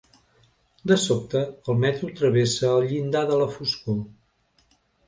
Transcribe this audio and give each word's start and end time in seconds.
De 0.91 0.97
sobte 1.03 1.43
el 1.73 1.77
metro 1.85 2.11
travessa 2.23 2.73
el 2.79 2.89
llindar 2.91 3.25
de 3.35 3.41
la 3.45 3.51
foscor. 3.59 4.05